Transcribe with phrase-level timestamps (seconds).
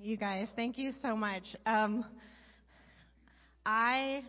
[0.00, 1.42] You guys, thank you so much.
[1.66, 2.04] Um,
[3.66, 4.22] I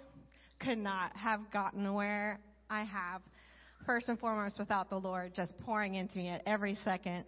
[0.60, 2.40] could not have gotten where
[2.72, 3.22] I have,
[3.86, 7.24] first and foremost, without the Lord just pouring into me at every second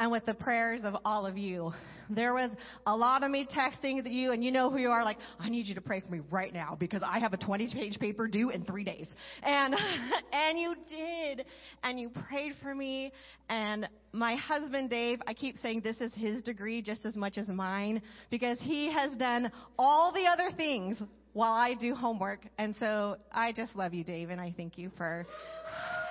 [0.00, 1.72] and with the prayers of all of you.
[2.08, 2.50] There was
[2.86, 5.66] a lot of me texting you, and you know who you are, like, I need
[5.66, 8.48] you to pray for me right now because I have a 20 page paper due
[8.48, 9.06] in three days.
[9.42, 9.76] And,
[10.32, 11.44] and you did.
[11.84, 13.12] And you prayed for me.
[13.50, 17.46] And my husband, Dave, I keep saying this is his degree just as much as
[17.46, 20.96] mine because he has done all the other things
[21.34, 22.40] while I do homework.
[22.56, 25.26] And so I just love you, Dave, and I thank you for,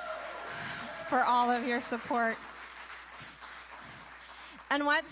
[1.09, 2.35] for all of your support.
[4.71, 5.07] And what's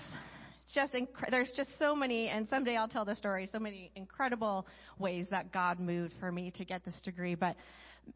[0.73, 3.49] just inc- there's just so many, and someday I'll tell the story.
[3.51, 4.67] So many incredible
[4.99, 7.33] ways that God moved for me to get this degree.
[7.33, 7.55] But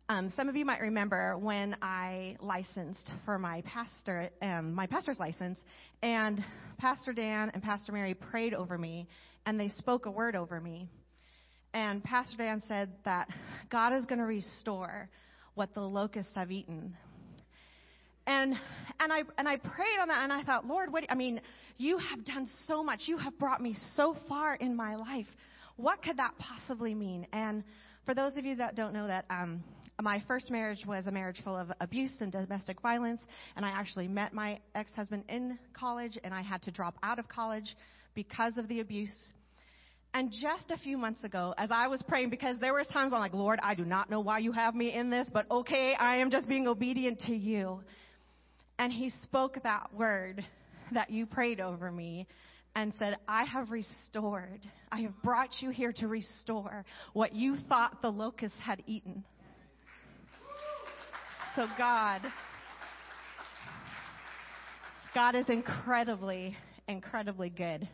[0.08, 5.18] um, some of you might remember when I licensed for my pastor, um, my pastor's
[5.18, 5.58] license,
[6.04, 6.44] and
[6.78, 9.08] Pastor Dan and Pastor Mary prayed over me,
[9.48, 10.88] and they spoke a word over me.
[11.74, 13.30] And Pastor Dan said that
[13.72, 15.10] God is going to restore
[15.56, 16.96] what the locusts have eaten.
[18.28, 18.54] And
[19.00, 21.42] and I and I prayed on that and I thought, Lord, what I mean,
[21.78, 23.02] you have done so much.
[23.06, 25.28] You have brought me so far in my life.
[25.78, 27.26] What could that possibly mean?
[27.34, 27.64] And
[28.06, 29.64] for those of you that don't know that um
[30.02, 33.22] my first marriage was a marriage full of abuse and domestic violence,
[33.56, 37.28] and I actually met my ex-husband in college and I had to drop out of
[37.28, 37.76] college
[38.16, 39.14] because of the abuse.
[40.14, 43.20] And just a few months ago, as I was praying, because there was times I'm
[43.20, 46.18] like, Lord, I do not know why you have me in this, but okay, I
[46.18, 47.82] am just being obedient to you.
[48.82, 50.44] And he spoke that word
[50.92, 52.26] that you prayed over me
[52.76, 54.62] and said, I have restored.
[54.92, 59.24] I have brought you here to restore what you thought the locusts had eaten.
[61.56, 62.22] So God,
[65.14, 67.88] God is incredibly, incredibly good.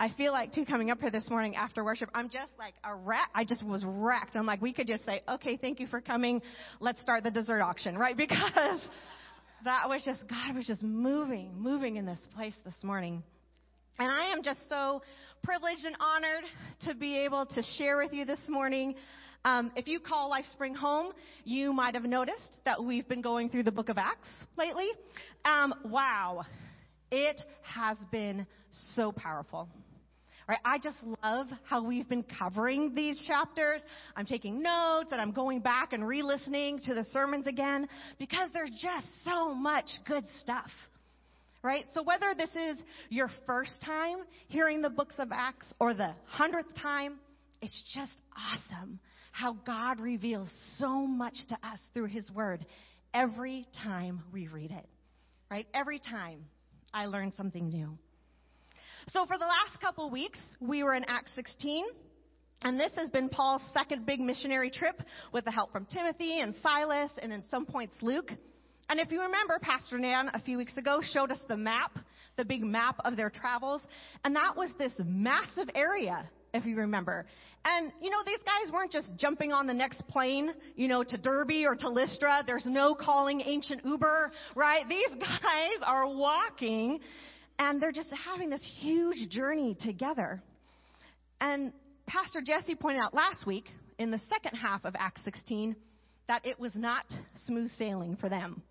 [0.00, 2.94] I feel like too coming up here this morning after worship, I'm just like a
[2.94, 3.28] wreck.
[3.34, 4.34] I just was wrecked.
[4.34, 6.40] I'm like, we could just say, okay, thank you for coming.
[6.80, 8.16] Let's start the dessert auction, right?
[8.26, 8.80] Because
[9.66, 13.22] that was just, God was just moving, moving in this place this morning.
[13.98, 15.02] And I am just so
[15.42, 16.44] privileged and honored
[16.82, 18.94] to be able to share with you this morning.
[19.44, 21.12] Um, if you call Life Spring home,
[21.44, 24.88] you might have noticed that we've been going through the book of Acts lately.
[25.44, 26.44] Um, wow.
[27.10, 28.46] It has been
[28.94, 29.68] so powerful.
[30.48, 30.58] Right?
[30.64, 33.82] I just love how we've been covering these chapters.
[34.14, 38.70] I'm taking notes and I'm going back and re-listening to the sermons again because there's
[38.70, 40.70] just so much good stuff.
[41.64, 41.84] Right?
[41.94, 46.72] So whether this is your first time hearing the books of Acts or the hundredth
[46.80, 47.18] time,
[47.60, 49.00] it's just awesome
[49.32, 50.48] how God reveals
[50.78, 52.64] so much to us through His Word
[53.12, 54.86] every time we read it.
[55.50, 55.66] Right?
[55.74, 56.44] Every time
[56.94, 57.98] I learn something new.
[59.10, 61.84] So for the last couple weeks, we were in Acts 16.
[62.62, 65.00] And this has been Paul's second big missionary trip
[65.32, 68.32] with the help from Timothy and Silas and in some points Luke.
[68.88, 72.00] And if you remember, Pastor Nan a few weeks ago showed us the map,
[72.36, 73.80] the big map of their travels.
[74.24, 77.26] And that was this massive area, if you remember.
[77.64, 81.16] And, you know, these guys weren't just jumping on the next plane, you know, to
[81.16, 82.42] Derbe or to Lystra.
[82.44, 84.88] There's no calling ancient Uber, right?
[84.88, 86.98] These guys are walking
[87.58, 90.42] and they're just having this huge journey together.
[91.40, 91.72] And
[92.06, 93.66] Pastor Jesse pointed out last week
[93.98, 95.76] in the second half of Acts 16
[96.28, 97.04] that it was not
[97.46, 98.62] smooth sailing for them.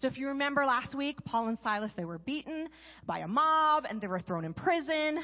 [0.00, 2.68] So if you remember last week, Paul and Silas, they were beaten
[3.06, 5.22] by a mob and they were thrown in prison.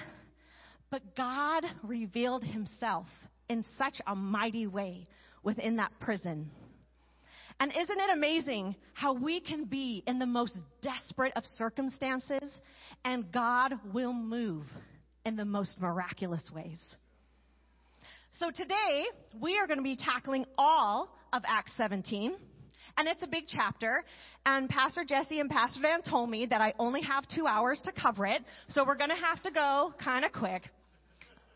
[0.91, 3.06] But God revealed himself
[3.48, 5.04] in such a mighty way
[5.42, 6.50] within that prison.
[7.60, 12.50] And isn't it amazing how we can be in the most desperate of circumstances
[13.04, 14.64] and God will move
[15.24, 16.78] in the most miraculous ways?
[18.32, 19.06] So today,
[19.41, 22.36] we are going to be tackling all of Acts 17.
[22.97, 24.04] And it's a big chapter.
[24.47, 27.92] And Pastor Jesse and Pastor Van told me that I only have two hours to
[27.92, 28.42] cover it.
[28.68, 30.62] So we're going to have to go kind of quick.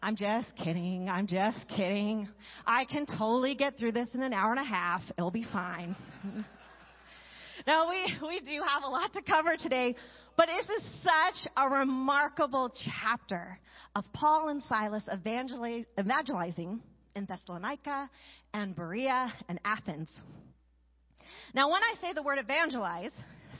[0.05, 1.09] I'm just kidding.
[1.09, 2.29] I'm just kidding.
[2.67, 5.01] I can totally get through this in an hour and a half.
[5.17, 5.95] It'll be fine.
[7.69, 9.95] now we, we do have a lot to cover today,
[10.37, 13.61] but this is such a remarkable chapter
[13.95, 16.81] of Paul and Silas evangelizing
[17.15, 18.11] in Thessalonica
[18.53, 20.09] and Berea and Athens.
[21.55, 23.13] Now when I say the word evangelize,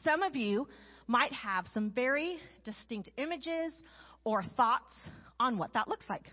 [0.03, 0.67] some of you
[1.07, 3.73] might have some very distinct images
[4.25, 5.11] or thoughts
[5.43, 6.25] on what that looks like.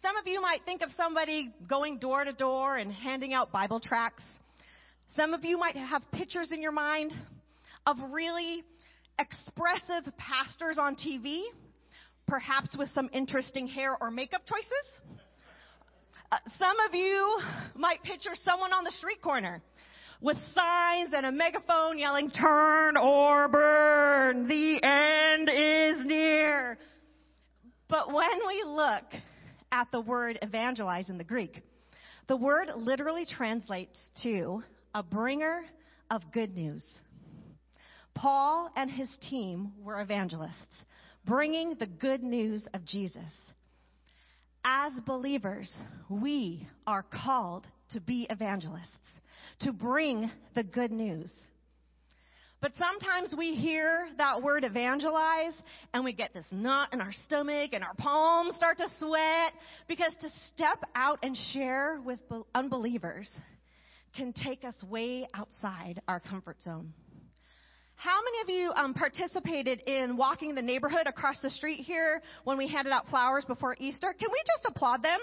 [0.00, 3.80] Some of you might think of somebody going door to door and handing out Bible
[3.80, 4.22] tracts.
[5.16, 7.12] Some of you might have pictures in your mind
[7.86, 8.62] of really
[9.18, 11.42] expressive pastors on TV
[12.26, 15.20] perhaps with some interesting hair or makeup choices.
[16.30, 17.38] Uh, some of you
[17.74, 19.60] might picture someone on the street corner
[20.22, 26.78] with signs and a megaphone yelling, turn or burn, the end is near.
[27.92, 29.04] But when we look
[29.70, 31.60] at the word evangelize in the Greek,
[32.26, 34.62] the word literally translates to
[34.94, 35.60] a bringer
[36.10, 36.86] of good news.
[38.14, 40.74] Paul and his team were evangelists,
[41.26, 43.20] bringing the good news of Jesus.
[44.64, 45.70] As believers,
[46.08, 49.20] we are called to be evangelists,
[49.60, 51.30] to bring the good news.
[52.62, 55.54] But sometimes we hear that word evangelize
[55.92, 59.52] and we get this knot in our stomach and our palms start to sweat
[59.88, 62.20] because to step out and share with
[62.54, 63.28] unbelievers
[64.16, 66.92] can take us way outside our comfort zone.
[67.96, 72.58] How many of you um, participated in walking the neighborhood across the street here when
[72.58, 74.14] we handed out flowers before Easter?
[74.16, 75.18] Can we just applaud them?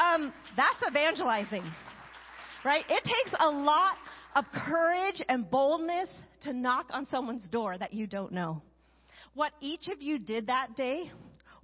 [0.00, 1.62] Um, that's evangelizing,
[2.64, 2.84] right?
[2.88, 3.94] It takes a lot
[4.34, 6.08] of courage and boldness
[6.44, 8.62] to knock on someone's door that you don't know.
[9.34, 11.10] What each of you did that day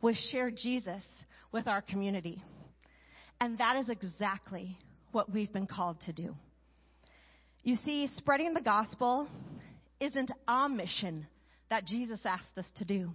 [0.03, 1.03] was share Jesus
[1.53, 2.43] with our community.
[3.41, 4.77] And that is exactly
[5.13, 6.35] what we've been called to do.
[7.63, 9.29] You see, spreading the gospel
[10.01, 11.27] isn't a mission
[11.69, 13.11] that Jesus asked us to do.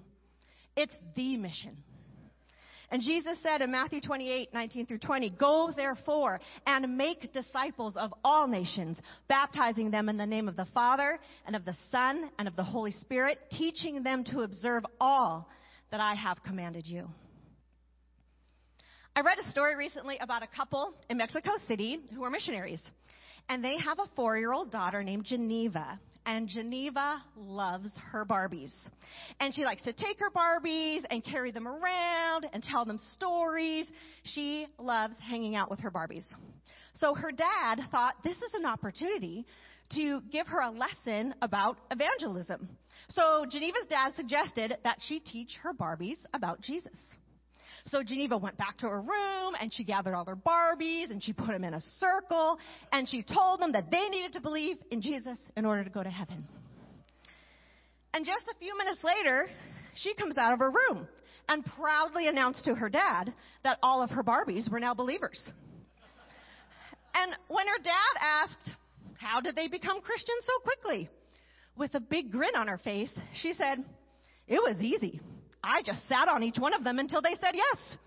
[0.75, 1.77] It's the mission.
[2.91, 8.13] And Jesus said in Matthew 28, 19 through 20, Go therefore and make disciples of
[8.23, 8.97] all nations,
[9.27, 12.63] baptizing them in the name of the Father and of the Son and of the
[12.63, 15.49] Holy Spirit, teaching them to observe all
[15.91, 17.07] that I have commanded you.
[19.15, 22.81] I read a story recently about a couple in Mexico City who are missionaries.
[23.47, 28.71] And they have a four year old daughter named Geneva and Geneva loves her Barbies.
[29.39, 33.85] And she likes to take her Barbies and carry them around and tell them stories.
[34.23, 36.25] She loves hanging out with her Barbies.
[36.95, 39.45] So her dad thought this is an opportunity
[39.93, 42.69] to give her a lesson about evangelism.
[43.09, 46.97] So Geneva's dad suggested that she teach her Barbies about Jesus.
[47.87, 51.33] So Geneva went back to her room and she gathered all her Barbies and she
[51.33, 52.57] put them in a circle
[52.91, 56.01] and she told them that they needed to believe in Jesus in order to go
[56.01, 56.47] to heaven.
[58.13, 59.47] And just a few minutes later,
[59.95, 61.07] she comes out of her room
[61.47, 63.33] and proudly announced to her dad
[63.63, 65.39] that all of her Barbies were now believers.
[67.13, 68.71] And when her dad asked,
[69.17, 71.09] How did they become Christians so quickly?
[71.77, 73.11] With a big grin on her face,
[73.41, 73.77] she said,
[74.47, 75.21] It was easy.
[75.65, 77.97] I just sat on each one of them until they said yes.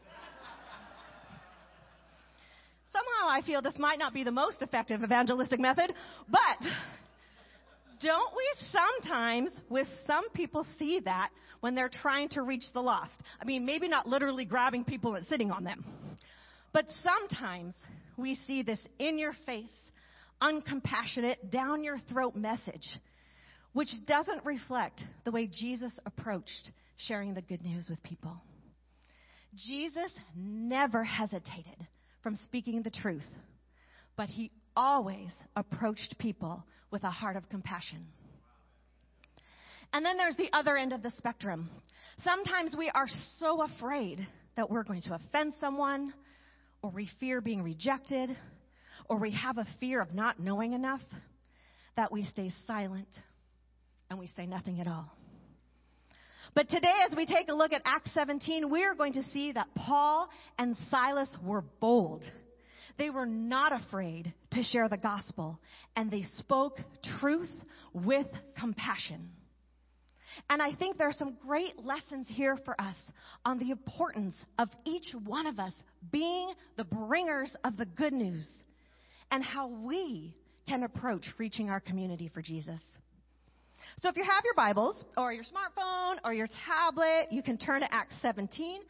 [2.92, 5.92] Somehow I feel this might not be the most effective evangelistic method,
[6.30, 6.68] but
[8.00, 13.22] don't we sometimes, with some people, see that when they're trying to reach the lost?
[13.40, 15.84] I mean, maybe not literally grabbing people and sitting on them,
[16.72, 17.74] but sometimes
[18.16, 19.66] we see this in your face,
[20.40, 22.86] uncompassionate, down your throat message,
[23.72, 28.36] which doesn't reflect the way Jesus approached sharing the good news with people.
[29.54, 31.86] Jesus never hesitated
[32.22, 33.26] from speaking the truth,
[34.16, 38.06] but he always approached people with a heart of compassion.
[39.92, 41.70] And then there's the other end of the spectrum.
[42.22, 43.06] Sometimes we are
[43.38, 46.12] so afraid that we're going to offend someone,
[46.82, 48.30] or we fear being rejected,
[49.08, 51.00] or we have a fear of not knowing enough,
[51.96, 53.08] that we stay silent
[54.10, 55.17] and we say nothing at all.
[56.58, 59.52] But today, as we take a look at Acts 17, we are going to see
[59.52, 62.24] that Paul and Silas were bold.
[62.98, 65.60] They were not afraid to share the gospel,
[65.94, 66.80] and they spoke
[67.20, 67.52] truth
[67.92, 68.26] with
[68.58, 69.30] compassion.
[70.50, 72.96] And I think there are some great lessons here for us
[73.44, 75.74] on the importance of each one of us
[76.10, 78.44] being the bringers of the good news
[79.30, 80.34] and how we
[80.66, 82.82] can approach reaching our community for Jesus.
[83.96, 87.80] So if you have your Bibles or your smartphone or your tablet, you can turn
[87.80, 88.80] to Acts 17,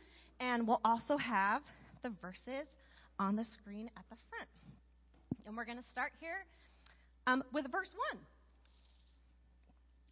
[0.40, 1.62] and we'll also have
[2.02, 2.66] the verses
[3.18, 4.48] on the screen at the front.
[5.46, 6.44] And we're going to start here
[7.26, 8.20] um, with verse 1.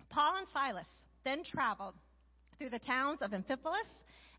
[0.09, 0.87] Paul and Silas
[1.25, 1.95] then traveled
[2.57, 3.91] through the towns of Amphipolis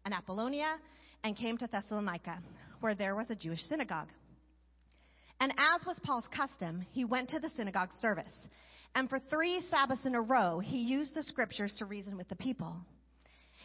[0.06, 0.78] and Apollonia
[1.24, 2.42] and came to Thessalonica,
[2.80, 4.10] where there was a Jewish synagogue.
[5.40, 8.34] And as was Paul's custom, he went to the synagogue service
[8.98, 12.36] and for three Sabbaths in a row, he used the scriptures to reason with the
[12.36, 12.76] people.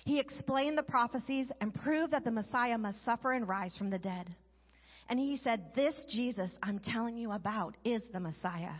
[0.04, 3.98] He explained the prophecies and proved that the Messiah must suffer and rise from the
[3.98, 4.26] dead.
[5.08, 8.74] And he said, This Jesus I'm telling you about is the Messiah.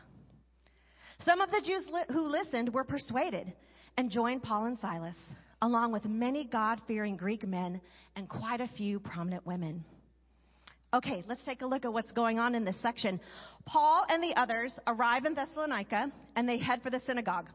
[1.25, 3.51] Some of the Jews li- who listened were persuaded
[3.97, 5.17] and joined Paul and Silas.
[5.63, 7.81] along with many God fearing Greek men
[8.17, 9.85] and quite a few prominent women.
[10.95, 13.19] Okay, let's take a look at what's going on in this section.
[13.65, 17.49] Paul and the others arrive in Thessalonica and they head for the synagogue.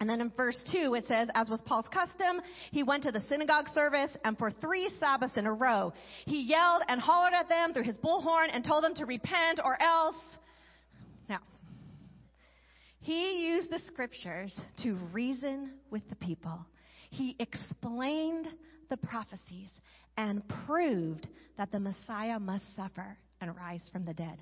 [0.00, 2.40] And then in verse 2, it says, As was Paul's custom,
[2.72, 5.92] he went to the synagogue service, and for three Sabbaths in a row,
[6.26, 9.80] he yelled and hollered at them through his bullhorn and told them to repent or
[9.80, 10.16] else.
[11.30, 11.40] Now,
[13.00, 16.66] he used the scriptures to reason with the people.
[17.08, 18.48] He explained
[18.90, 19.70] the prophecies
[20.16, 24.38] and proved that the Messiah must suffer and rise from the dead.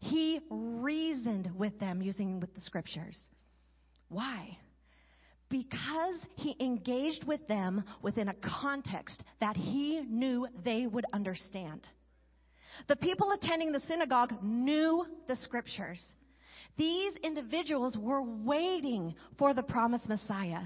[0.00, 3.18] He reasoned with them using with the scriptures.
[4.08, 4.56] Why?
[5.48, 11.86] Because he engaged with them within a context that he knew they would understand.
[12.86, 16.02] The people attending the synagogue knew the scriptures.
[16.76, 20.60] These individuals were waiting for the promised Messiah.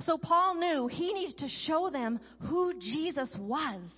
[0.00, 3.90] So Paul knew he needed to show them who Jesus was.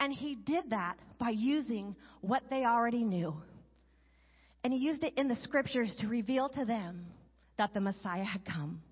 [0.00, 3.34] And he did that by using what they already knew.
[4.64, 7.06] And he used it in the scriptures to reveal to them
[7.58, 8.82] that the Messiah had come.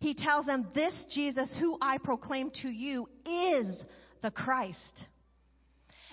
[0.00, 3.76] He tells them, This Jesus who I proclaim to you is
[4.22, 4.78] the Christ.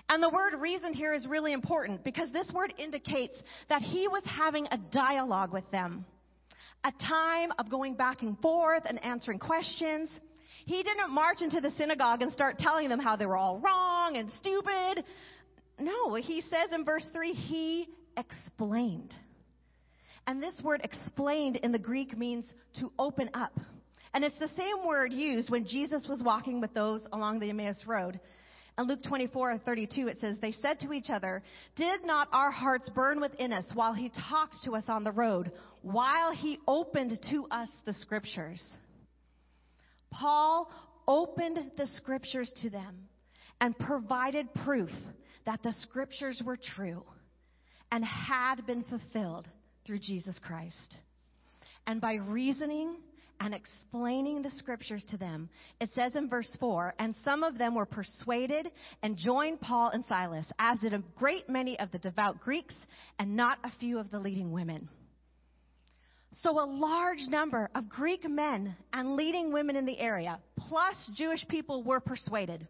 [0.09, 3.35] And the word reasoned here is really important because this word indicates
[3.69, 6.05] that he was having a dialogue with them,
[6.83, 10.09] a time of going back and forth and answering questions.
[10.65, 14.17] He didn't march into the synagogue and start telling them how they were all wrong
[14.17, 15.03] and stupid.
[15.79, 19.13] No, he says in verse 3, he explained.
[20.27, 23.53] And this word explained in the Greek means to open up.
[24.13, 27.83] And it's the same word used when Jesus was walking with those along the Emmaus
[27.87, 28.19] Road.
[28.77, 31.43] In Luke 24, 32, it says, They said to each other,
[31.75, 35.51] Did not our hearts burn within us while he talked to us on the road,
[35.81, 38.63] while he opened to us the scriptures?
[40.11, 40.69] Paul
[41.07, 43.07] opened the scriptures to them
[43.59, 44.91] and provided proof
[45.45, 47.03] that the scriptures were true
[47.91, 49.47] and had been fulfilled
[49.85, 50.75] through Jesus Christ.
[51.87, 52.97] And by reasoning
[53.39, 57.73] and explaining the scriptures to them, it says in verse 4 And some of them
[57.75, 58.71] were persuaded
[59.01, 62.75] and joined Paul and Silas, as did a great many of the devout Greeks
[63.17, 64.87] and not a few of the leading women.
[66.33, 71.45] So, a large number of Greek men and leading women in the area, plus Jewish
[71.49, 72.67] people, were persuaded.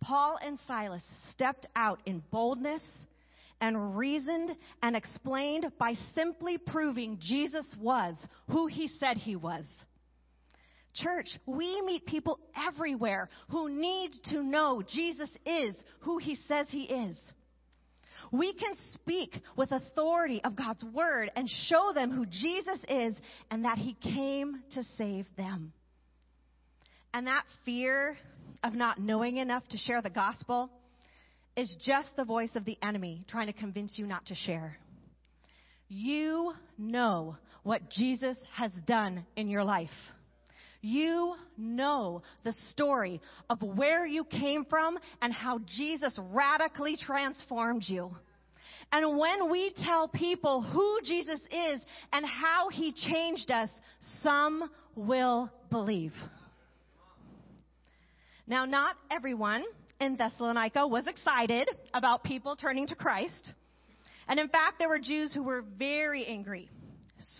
[0.00, 2.82] Paul and Silas stepped out in boldness
[3.60, 8.16] and reasoned and explained by simply proving Jesus was
[8.50, 9.64] who he said he was.
[10.94, 12.38] Church, we meet people
[12.68, 17.18] everywhere who need to know Jesus is who he says he is.
[18.32, 23.14] We can speak with authority of God's word and show them who Jesus is
[23.50, 25.72] and that he came to save them.
[27.12, 28.16] And that fear
[28.62, 30.70] of not knowing enough to share the gospel
[31.56, 34.76] is just the voice of the enemy trying to convince you not to share.
[35.88, 39.88] You know what Jesus has done in your life.
[40.84, 48.10] You know the story of where you came from and how Jesus radically transformed you.
[48.92, 51.80] And when we tell people who Jesus is
[52.12, 53.70] and how he changed us,
[54.20, 56.12] some will believe.
[58.46, 59.64] Now, not everyone
[60.00, 63.54] in Thessalonica was excited about people turning to Christ.
[64.28, 66.68] And in fact, there were Jews who were very angry,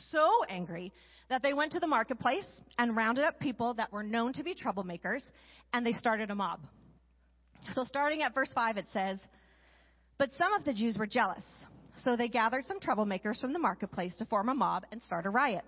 [0.09, 0.95] so angry
[1.29, 2.47] that they went to the marketplace
[2.79, 5.23] and rounded up people that were known to be troublemakers,
[5.73, 6.61] and they started a mob.
[7.73, 9.19] So, starting at verse 5, it says,
[10.19, 11.45] But some of the Jews were jealous,
[12.03, 15.31] so they gathered some troublemakers from the marketplace to form a mob and start a
[15.31, 15.65] riot.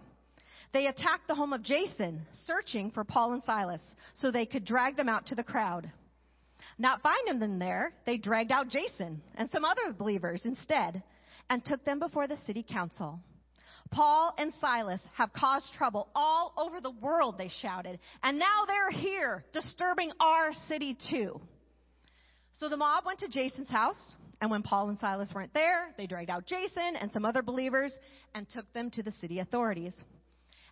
[0.72, 3.80] They attacked the home of Jason, searching for Paul and Silas,
[4.14, 5.90] so they could drag them out to the crowd.
[6.78, 11.02] Not finding them there, they dragged out Jason and some other believers instead
[11.48, 13.20] and took them before the city council.
[13.90, 18.90] Paul and Silas have caused trouble all over the world, they shouted, and now they're
[18.90, 21.40] here, disturbing our city too.
[22.54, 26.06] So the mob went to Jason's house, and when Paul and Silas weren't there, they
[26.06, 27.94] dragged out Jason and some other believers
[28.34, 29.94] and took them to the city authorities.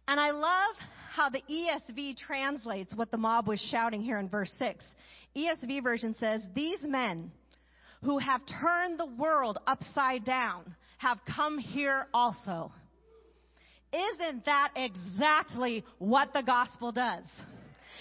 [0.08, 0.74] And I love
[1.12, 4.84] how the ESV translates what the mob was shouting here in verse 6.
[5.36, 7.30] ESV version says, These men
[8.02, 12.72] who have turned the world upside down have come here also.
[13.94, 17.24] Isn't that exactly what the gospel does?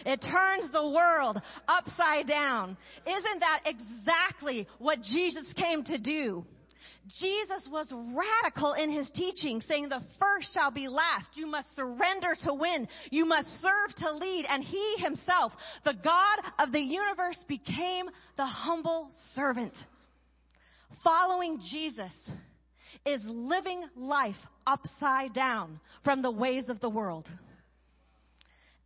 [0.05, 2.75] It turns the world upside down.
[3.05, 6.45] Isn't that exactly what Jesus came to do?
[7.19, 11.27] Jesus was radical in his teaching, saying the first shall be last.
[11.35, 12.87] You must surrender to win.
[13.11, 14.45] You must serve to lead.
[14.49, 15.51] And he himself,
[15.83, 18.05] the God of the universe, became
[18.37, 19.73] the humble servant.
[21.03, 22.13] Following Jesus
[23.05, 27.27] is living life upside down from the ways of the world.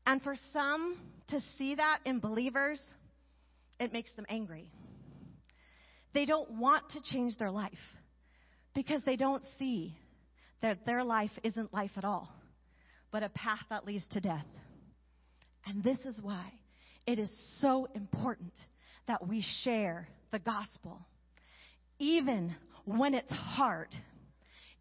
[0.06, 0.98] And for some
[1.30, 2.82] to see that in believers,
[3.80, 4.72] it makes them angry.
[6.14, 7.74] They don't want to change their life
[8.74, 9.96] because they don't see
[10.62, 12.30] that their life isn't life at all,
[13.12, 14.46] but a path that leads to death.
[15.66, 16.52] And this is why
[17.06, 18.54] it is so important
[19.08, 21.00] that we share the gospel,
[22.00, 22.56] even
[22.88, 23.90] when it's hard,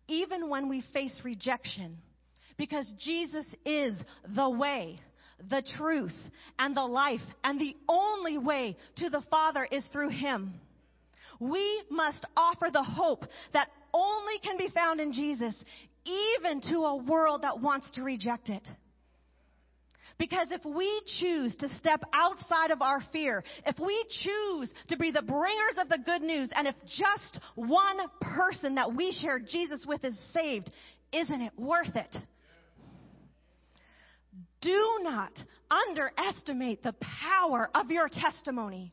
[0.06, 1.98] even when we face rejection,
[2.56, 3.98] because Jesus is
[4.34, 4.98] the way,
[5.50, 6.14] the truth,
[6.58, 10.54] and the life, and the only way to the Father is through Him.
[11.40, 15.54] We must offer the hope that only can be found in Jesus,
[16.04, 18.66] even to a world that wants to reject it.
[20.18, 25.10] Because if we choose to step outside of our fear, if we choose to be
[25.10, 29.84] the bringers of the good news, and if just one person that we share Jesus
[29.86, 30.70] with is saved,
[31.12, 32.16] isn't it worth it?
[34.62, 35.32] Do not
[35.70, 36.94] underestimate the
[37.30, 38.92] power of your testimony.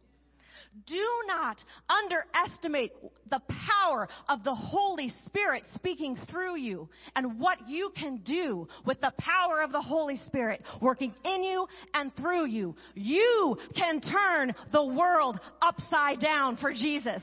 [0.88, 2.94] Do not underestimate
[3.30, 9.00] the power of the Holy Spirit speaking through you and what you can do with
[9.00, 12.75] the power of the Holy Spirit working in you and through you.
[12.96, 17.22] You can turn the world upside down for Jesus.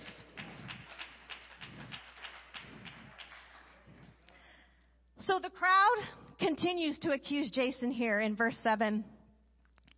[5.20, 5.96] So the crowd
[6.38, 9.04] continues to accuse Jason here in verse 7.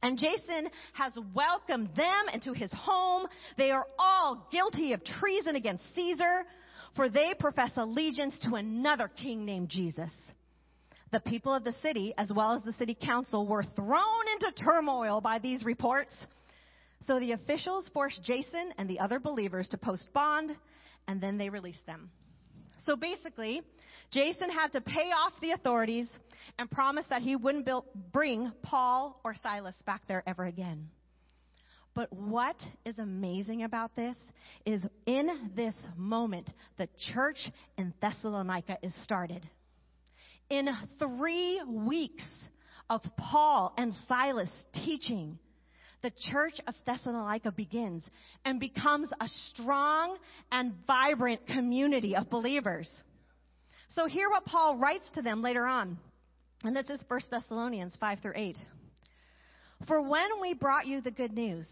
[0.03, 3.27] And Jason has welcomed them into his home.
[3.57, 6.45] They are all guilty of treason against Caesar,
[6.97, 10.11] for they profess allegiance to another king named Jesus.
[11.13, 15.21] The people of the city, as well as the city council, were thrown into turmoil
[15.21, 16.27] by these reports.
[17.07, 20.51] So the officials forced Jason and the other believers to post bond,
[21.07, 22.11] and then they released them.
[22.85, 23.63] So basically,
[24.11, 26.09] Jason had to pay off the authorities
[26.59, 30.89] and promise that he wouldn't build, bring Paul or Silas back there ever again.
[31.95, 34.17] But what is amazing about this
[34.65, 37.39] is in this moment, the church
[37.77, 39.47] in Thessalonica is started.
[40.49, 40.69] In
[40.99, 42.25] three weeks
[42.89, 45.39] of Paul and Silas teaching,
[46.03, 48.05] the church of Thessalonica begins
[48.45, 50.19] and becomes a strong
[50.51, 52.91] and vibrant community of believers.
[53.89, 55.99] So hear what Paul writes to them later on.
[56.65, 58.57] And this is 1 Thessalonians 5 through 8.
[59.87, 61.67] For when we brought you the good news,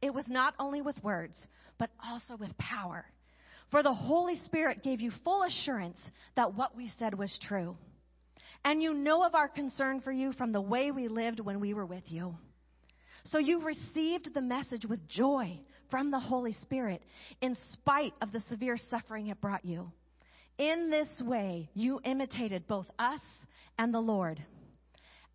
[0.00, 1.34] it was not only with words,
[1.78, 3.04] but also with power.
[3.70, 5.98] For the Holy Spirit gave you full assurance
[6.36, 7.76] that what we said was true.
[8.64, 11.74] And you know of our concern for you from the way we lived when we
[11.74, 12.34] were with you.
[13.24, 17.02] So you received the message with joy from the Holy Spirit
[17.40, 19.92] in spite of the severe suffering it brought you.
[20.58, 23.20] In this way, you imitated both us
[23.78, 24.44] and the Lord.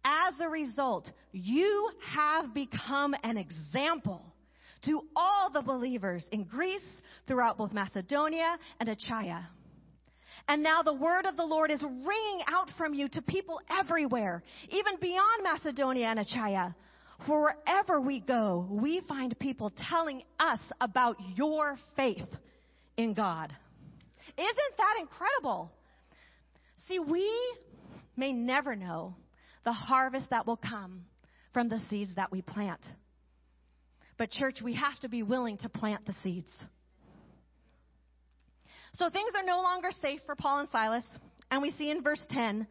[0.04, 4.22] As a result, you have become an example
[4.86, 6.82] to all the believers in Greece,
[7.28, 9.50] throughout both Macedonia and Achaia.
[10.48, 14.44] And now the word of the Lord is ringing out from you to people everywhere,
[14.70, 16.76] even beyond Macedonia and Achaia.
[17.26, 22.28] Wherever we go, we find people telling us about your faith
[22.96, 23.52] in God.
[24.38, 25.72] Isn't that incredible?
[26.88, 27.30] See, we
[28.16, 29.16] may never know
[29.66, 31.06] the harvest that will come
[31.54, 32.86] from the seeds that we plant.
[34.18, 36.50] But, church, we have to be willing to plant the seeds.
[38.94, 41.04] So things are no longer safe for Paul and Silas,
[41.52, 42.66] and we see in verse 10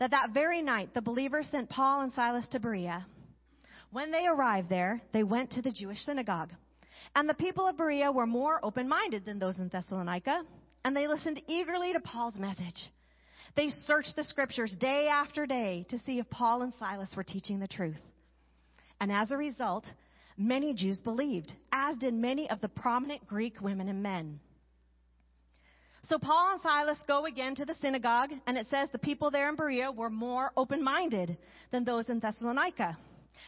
[0.00, 3.06] that that very night the believers sent Paul and Silas to Berea.
[3.90, 6.50] When they arrived there, they went to the Jewish synagogue.
[7.14, 10.44] And the people of Berea were more open minded than those in Thessalonica
[10.84, 12.90] and they listened eagerly to Paul's message.
[13.56, 17.58] They searched the scriptures day after day to see if Paul and Silas were teaching
[17.58, 18.00] the truth.
[19.00, 19.84] And as a result,
[20.36, 24.40] many Jews believed, as did many of the prominent Greek women and men.
[26.02, 29.48] So Paul and Silas go again to the synagogue, and it says the people there
[29.48, 31.36] in Berea were more open minded
[31.72, 32.96] than those in Thessalonica.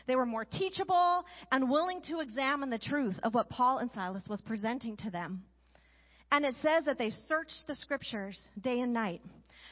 [0.06, 4.26] They were more teachable and willing to examine the truth of what Paul and Silas
[4.28, 5.44] was presenting to them.
[6.30, 9.20] And it says that they searched the scriptures day and night,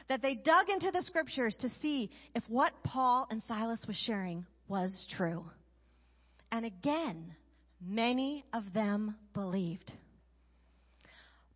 [0.09, 4.45] that they dug into the scriptures to see if what Paul and Silas was sharing
[4.69, 5.45] was true.
[6.53, 7.35] And again,
[7.81, 9.93] many of them believed.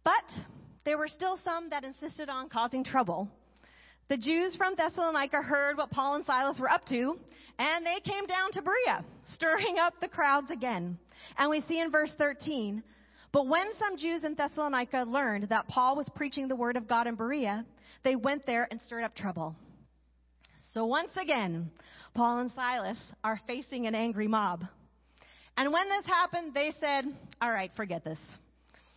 [0.04, 0.24] But
[0.84, 3.30] there were still some that insisted on causing trouble.
[4.08, 7.18] The Jews from Thessalonica heard what Paul and Silas were up to,
[7.58, 10.98] and they came down to Berea, stirring up the crowds again.
[11.38, 12.82] And we see in verse 13,
[13.32, 17.06] but when some Jews in Thessalonica learned that Paul was preaching the word of God
[17.06, 17.64] in Berea,
[18.02, 19.56] they went there and stirred up trouble.
[20.72, 21.70] So once again,
[22.14, 24.64] Paul and Silas are facing an angry mob.
[25.56, 27.06] And when this happened, they said,
[27.40, 28.18] all right, forget this.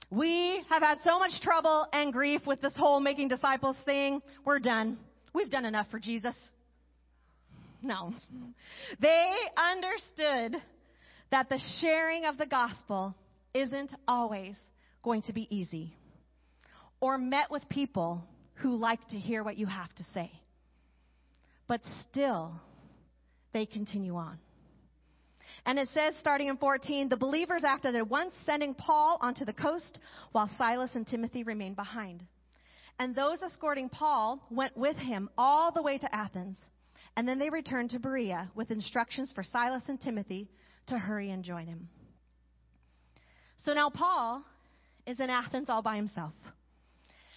[0.10, 4.22] We have had so much trouble and grief with this whole making disciples thing.
[4.46, 4.98] We're done.
[5.34, 6.36] We've done enough for Jesus.
[7.82, 8.14] No.
[9.00, 10.62] They understood
[11.32, 13.16] that the sharing of the gospel
[13.54, 14.56] isn't always
[15.04, 15.94] going to be easy
[17.02, 18.24] or met with people
[18.56, 20.32] who like to hear what you have to say.
[21.68, 22.54] But still,
[23.54, 24.40] they continue on.
[25.68, 29.52] And it says, starting in 14, the believers acted at once, sending Paul onto the
[29.52, 30.00] coast,
[30.32, 32.24] while Silas and Timothy remained behind.
[33.00, 36.58] And those escorting Paul went with him all the way to Athens.
[37.18, 40.50] And then they returned to Berea with instructions for Silas and Timothy
[40.88, 41.90] to hurry and join him.
[43.58, 44.44] So now Paul
[45.06, 46.34] is in Athens all by himself.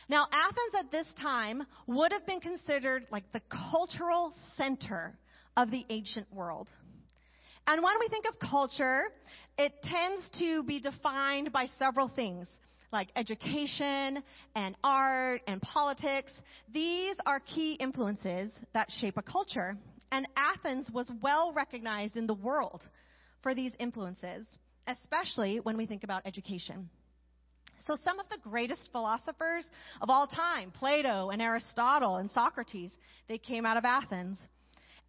[0.09, 5.19] Now, Athens at this time would have been considered like the cultural center
[5.57, 6.69] of the ancient world.
[7.71, 9.03] And when we think of culture,
[9.57, 12.49] it tends to be defined by several things
[12.93, 14.25] like education
[14.57, 16.33] and art and politics.
[16.75, 19.77] These are key influences that shape a culture.
[20.11, 22.83] And Athens was well recognized in the world
[23.41, 24.49] for these influences,
[24.89, 26.91] especially when we think about education.
[27.87, 29.65] So some of the greatest philosophers
[30.03, 32.91] of all time, Plato and Aristotle and Socrates,
[33.29, 34.39] they came out of Athens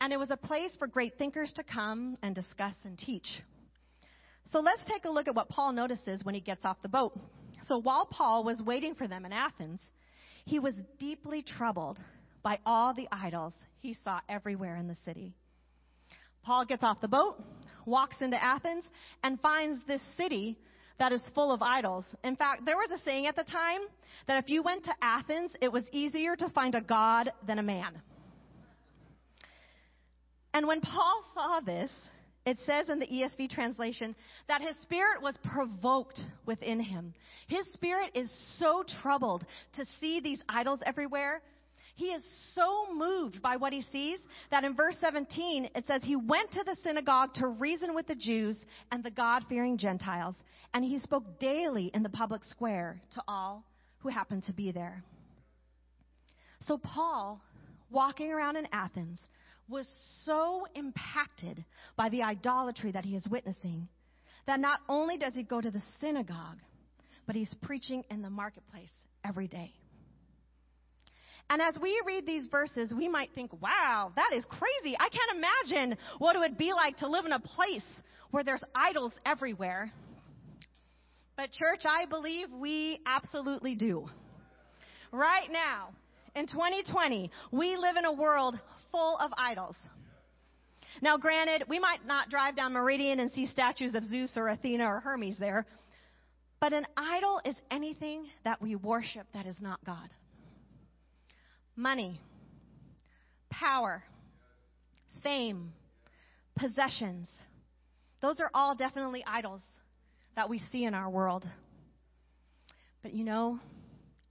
[0.02, 3.28] and it was a place for great thinkers to come and discuss and teach.
[4.48, 7.14] So let's take a look at what Paul notices when he gets off the boat.
[7.68, 9.80] So while Paul was waiting for them in Athens,
[10.46, 12.00] he was deeply troubled
[12.42, 15.36] by all the idols he saw everywhere in the city.
[16.44, 17.40] Paul gets off the boat,
[17.86, 18.84] walks into Athens,
[19.24, 20.58] and finds this city
[20.98, 22.06] that is full of idols.
[22.24, 23.82] In fact, there was a saying at the time
[24.28, 27.64] that if you went to Athens, it was easier to find a god than a
[27.64, 28.02] man.
[30.54, 31.90] And when Paul saw this,
[32.46, 34.16] it says in the ESV translation
[34.48, 37.14] that his spirit was provoked within him.
[37.48, 41.42] His spirit is so troubled to see these idols everywhere.
[41.96, 46.16] He is so moved by what he sees that in verse 17 it says he
[46.16, 48.58] went to the synagogue to reason with the Jews
[48.92, 50.36] and the God fearing Gentiles,
[50.74, 53.64] and he spoke daily in the public square to all
[54.00, 55.04] who happened to be there.
[56.62, 57.40] So Paul,
[57.92, 59.20] walking around in Athens,
[59.72, 59.88] was
[60.26, 61.64] so impacted
[61.96, 63.88] by the idolatry that he is witnessing
[64.46, 66.58] that not only does he go to the synagogue,
[67.26, 68.92] but he's preaching in the marketplace
[69.26, 69.72] every day.
[71.50, 74.96] And as we read these verses, we might think, wow, that is crazy.
[75.00, 77.84] I can't imagine what it would be like to live in a place
[78.32, 79.92] where there's idols everywhere.
[81.36, 84.06] But, church, I believe we absolutely do.
[85.12, 85.90] Right now,
[86.36, 88.58] in 2020, we live in a world
[88.92, 89.76] full of idols.
[91.02, 94.86] Now, granted, we might not drive down Meridian and see statues of Zeus or Athena
[94.86, 95.66] or Hermes there,
[96.60, 100.10] but an idol is anything that we worship that is not God.
[101.76, 102.20] Money,
[103.50, 104.04] power,
[105.24, 105.74] fame,
[106.56, 107.28] possessions.
[108.22, 109.62] Those are all definitely idols
[110.36, 111.46] that we see in our world.
[113.02, 113.60] But you know,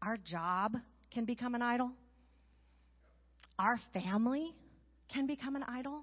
[0.01, 0.77] our job
[1.13, 1.91] can become an idol.
[3.61, 4.55] Our family
[5.13, 6.03] can become an idol.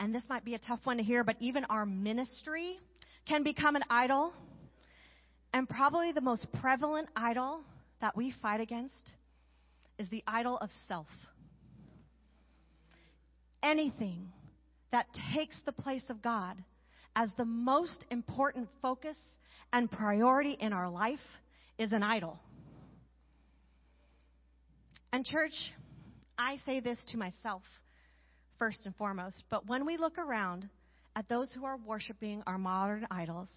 [0.00, 2.78] And this might be a tough one to hear, but even our ministry
[3.28, 4.32] can become an idol.
[5.52, 7.60] And probably the most prevalent idol
[8.00, 9.10] that we fight against
[9.98, 11.08] is the idol of self.
[13.62, 14.32] Anything
[14.92, 16.56] that takes the place of God
[17.14, 19.16] as the most important focus
[19.74, 21.18] and priority in our life
[21.78, 22.38] is an idol.
[25.12, 25.52] And, church,
[26.38, 27.62] I say this to myself
[28.58, 30.68] first and foremost, but when we look around
[31.14, 33.48] at those who are worshiping our modern idols,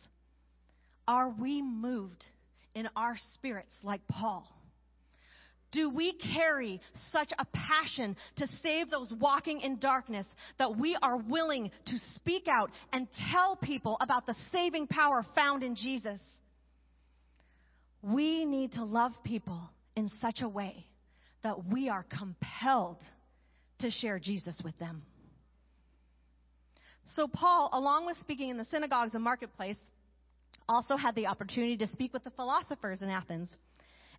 [1.07, 2.23] are we moved
[2.75, 4.47] in our spirits like Paul?
[5.71, 10.25] Do we carry such a passion to save those walking in darkness
[10.57, 15.61] that we are willing to speak out and tell people about the saving power found
[15.61, 16.19] in Jesus?
[18.01, 20.88] We need to love people in such a way
[21.43, 23.01] that we are compelled
[23.79, 25.01] to share Jesus with them.
[27.15, 29.77] So, Paul, along with speaking in the synagogues and marketplace,
[30.67, 33.55] also had the opportunity to speak with the philosophers in Athens.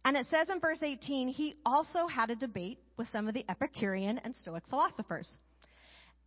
[0.05, 3.45] And it says in verse 18, he also had a debate with some of the
[3.49, 5.31] Epicurean and Stoic philosophers.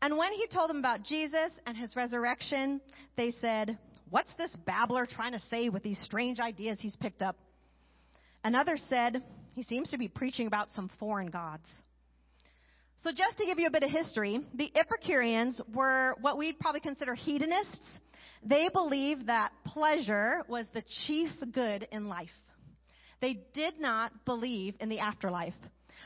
[0.01, 2.81] And when he told them about Jesus and his resurrection,
[3.17, 3.77] they said,
[4.09, 7.35] What's this babbler trying to say with these strange ideas he's picked up?
[8.43, 11.67] Another said, He seems to be preaching about some foreign gods.
[12.97, 16.81] So, just to give you a bit of history, the Epicureans were what we'd probably
[16.81, 17.77] consider hedonists.
[18.45, 22.29] They believed that pleasure was the chief good in life.
[23.21, 25.53] They did not believe in the afterlife.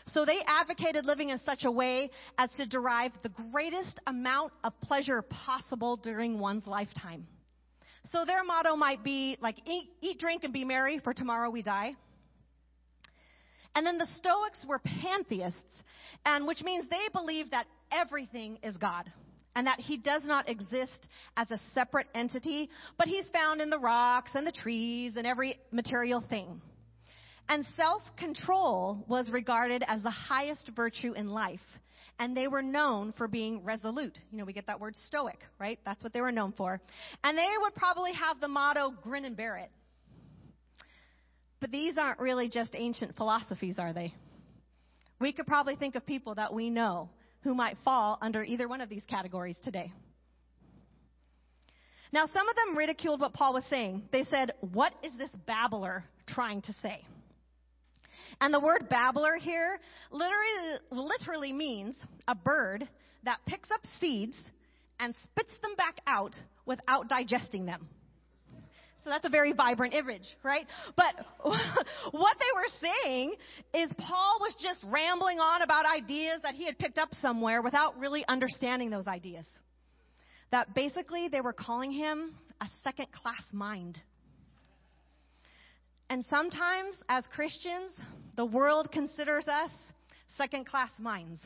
[0.07, 4.79] So they advocated living in such a way as to derive the greatest amount of
[4.81, 7.25] pleasure possible during one's lifetime.
[8.11, 11.61] So their motto might be like, eat, eat, drink, and be merry, for tomorrow we
[11.61, 11.95] die.
[13.77, 15.83] And then the Stoics were pantheists,
[16.25, 19.05] and which means they believe that everything is God
[19.55, 23.77] and that he does not exist as a separate entity, but he's found in the
[23.77, 26.59] rocks and the trees and every material thing.
[27.49, 31.59] And self control was regarded as the highest virtue in life.
[32.17, 34.17] And they were known for being resolute.
[34.31, 35.77] You know, we get that word stoic, right?
[35.85, 36.81] That's what they were known for.
[37.23, 39.69] And they would probably have the motto, grin and bear it.
[41.59, 44.13] But these aren't really just ancient philosophies, are they?
[45.19, 47.09] We could probably think of people that we know
[47.41, 49.91] who might fall under either one of these categories today.
[52.11, 54.03] Now, some of them ridiculed what Paul was saying.
[54.11, 57.03] They said, What is this babbler trying to say?
[58.39, 59.79] And the word babbler here
[60.11, 62.87] literally, literally means a bird
[63.23, 64.35] that picks up seeds
[64.99, 67.87] and spits them back out without digesting them.
[69.07, 70.67] So that's a very vibrant image, right?
[70.97, 71.15] But
[72.11, 73.35] what they were saying
[73.73, 77.97] is Paul was just rambling on about ideas that he had picked up somewhere without
[77.97, 79.45] really understanding those ideas.
[80.51, 83.97] That basically they were calling him a second class mind.
[86.09, 87.91] And sometimes, as Christians,
[88.35, 89.71] the world considers us
[90.37, 91.39] second class minds.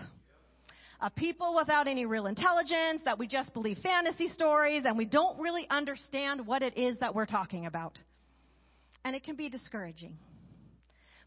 [1.03, 5.39] A people without any real intelligence, that we just believe fantasy stories, and we don't
[5.39, 7.97] really understand what it is that we're talking about.
[9.03, 10.15] And it can be discouraging.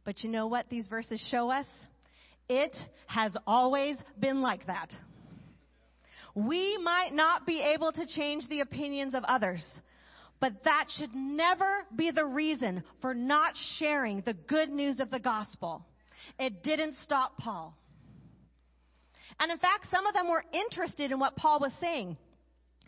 [0.05, 1.67] But you know what these verses show us?
[2.49, 4.93] It has always been like that.
[6.37, 9.65] We might not be able to change the opinions of others,
[10.41, 15.21] but that should never be the reason for not sharing the good news of the
[15.21, 15.85] gospel.
[16.39, 17.77] It didn't stop Paul.
[19.41, 22.17] And in fact, some of them were interested in what Paul was saying.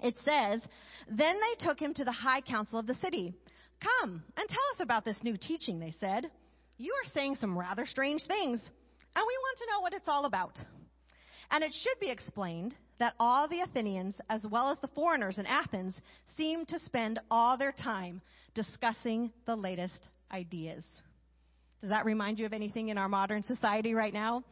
[0.03, 0.61] It says,
[1.09, 3.35] Then they took him to the high council of the city.
[3.81, 6.31] Come and tell us about this new teaching, they said.
[6.79, 10.25] You are saying some rather strange things, and we want to know what it's all
[10.25, 10.59] about.
[11.51, 15.47] And it should be explained that all the Athenians, as well as the foreigners in
[15.47, 15.95] Athens,
[16.37, 18.21] seem to spend all their time
[18.55, 20.85] discussing the latest ideas.
[21.81, 24.43] Does that remind you of anything in our modern society right now?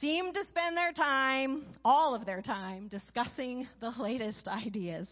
[0.00, 5.08] Seem to spend their time, all of their time, discussing the latest ideas.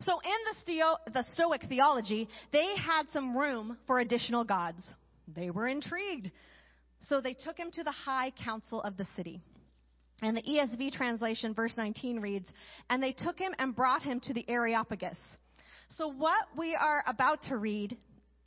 [0.00, 4.82] So in the, the Stoic theology, they had some room for additional gods.
[5.34, 6.30] They were intrigued.
[7.02, 9.40] So they took him to the high council of the city.
[10.22, 12.48] And the ESV translation, verse 19 reads,
[12.88, 15.18] And they took him and brought him to the Areopagus.
[15.90, 17.96] So what we are about to read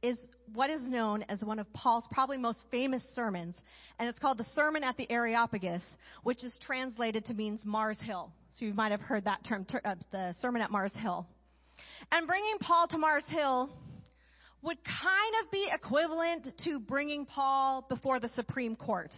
[0.01, 0.17] is
[0.53, 3.59] what is known as one of Paul's probably most famous sermons,
[3.99, 5.81] and it's called the Sermon at the Areopagus,
[6.23, 8.31] which is translated to means Mars Hill.
[8.53, 11.27] So you might have heard that term, uh, the Sermon at Mars Hill.
[12.11, 13.69] And bringing Paul to Mars Hill
[14.61, 19.13] would kind of be equivalent to bringing Paul before the Supreme Court.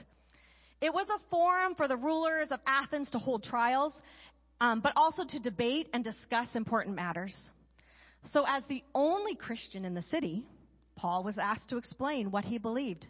[0.82, 3.94] It was a forum for the rulers of Athens to hold trials,
[4.62, 7.38] um, but also to debate and discuss important matters.
[8.32, 10.46] So, as the only Christian in the city,
[11.00, 13.06] Paul was asked to explain what he believed.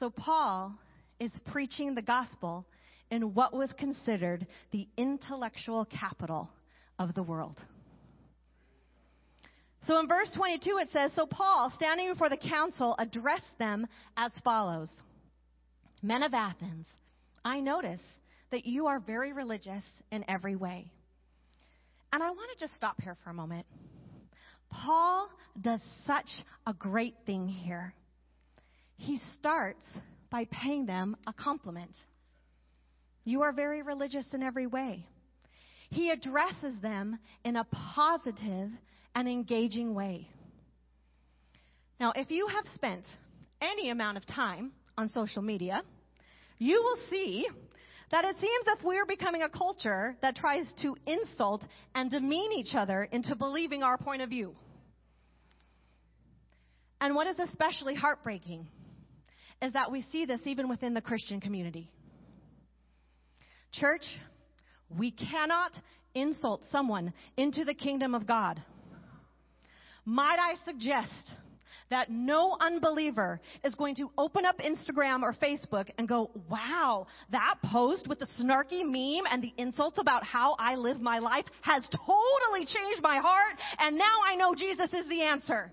[0.00, 0.74] So, Paul
[1.20, 2.66] is preaching the gospel
[3.10, 6.50] in what was considered the intellectual capital
[6.98, 7.58] of the world.
[9.86, 14.32] So in verse 22 it says, So Paul, standing before the council, addressed them as
[14.44, 14.90] follows
[16.02, 16.86] Men of Athens,
[17.44, 18.00] I notice
[18.50, 20.90] that you are very religious in every way.
[22.12, 23.66] And I want to just stop here for a moment.
[24.70, 25.28] Paul
[25.60, 26.28] does such
[26.66, 27.94] a great thing here.
[28.96, 29.84] He starts
[30.30, 31.94] by paying them a compliment.
[33.24, 35.06] You are very religious in every way.
[35.90, 38.70] He addresses them in a positive
[39.14, 40.28] and engaging way.
[41.98, 43.04] Now, if you have spent
[43.60, 45.82] any amount of time on social media,
[46.58, 47.48] you will see
[48.10, 52.74] that it seems that we're becoming a culture that tries to insult and demean each
[52.74, 54.54] other into believing our point of view.
[57.00, 58.66] And what is especially heartbreaking
[59.62, 61.90] is that we see this even within the Christian community.
[63.72, 64.04] Church,
[64.88, 65.72] we cannot
[66.14, 68.62] insult someone into the kingdom of God.
[70.04, 71.34] Might I suggest
[71.90, 77.56] that no unbeliever is going to open up Instagram or Facebook and go, wow, that
[77.72, 81.82] post with the snarky meme and the insults about how I live my life has
[81.90, 85.72] totally changed my heart, and now I know Jesus is the answer.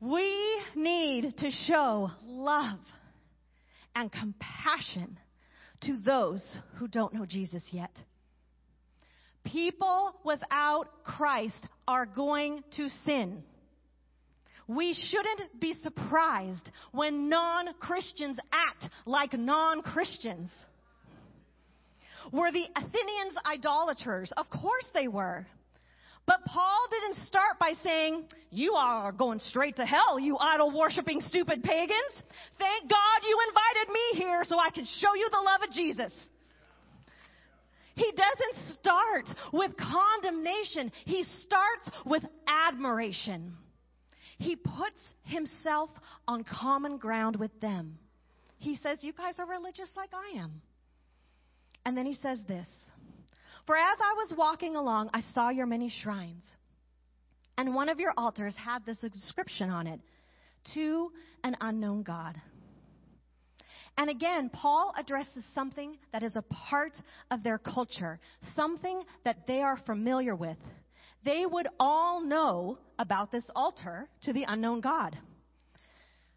[0.00, 2.78] We need to show love
[3.94, 5.18] and compassion
[5.82, 7.90] to those who don't know Jesus yet.
[9.44, 13.42] People without Christ are going to sin.
[14.66, 20.50] We shouldn't be surprised when non Christians act like non Christians.
[22.32, 24.32] Were the Athenians idolaters?
[24.36, 25.46] Of course they were.
[26.26, 31.20] But Paul didn't start by saying, You are going straight to hell, you idol worshiping
[31.20, 32.22] stupid pagans.
[32.58, 36.12] Thank God you invited me here so I can show you the love of Jesus.
[37.94, 40.90] He doesn't start with condemnation.
[41.04, 43.54] He starts with admiration.
[44.38, 45.90] He puts himself
[46.26, 47.98] on common ground with them.
[48.58, 50.60] He says, You guys are religious like I am.
[51.86, 52.66] And then he says this
[53.66, 56.44] For as I was walking along, I saw your many shrines.
[57.56, 60.00] And one of your altars had this inscription on it
[60.74, 61.12] To
[61.44, 62.40] an unknown God.
[63.96, 66.96] And again, Paul addresses something that is a part
[67.30, 68.18] of their culture,
[68.56, 70.58] something that they are familiar with.
[71.24, 75.16] They would all know about this altar to the unknown God.